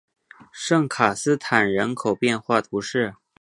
[0.51, 3.13] 圣卡斯坦人口变化图示